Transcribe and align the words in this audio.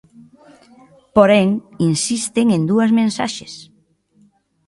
Porén, 1.15 1.47
insisten 1.91 2.47
en 2.55 2.61
dúas 2.71 2.91
mensaxes. 2.99 3.53